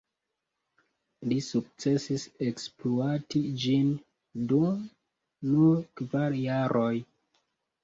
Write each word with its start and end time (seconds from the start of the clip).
Li 1.33 1.35
sukcesis 1.47 2.25
ekspluati 2.47 3.43
ĝin 3.67 3.93
dum 4.55 4.83
nur 5.53 5.87
kvar 6.03 6.41
jaroj. 6.43 6.93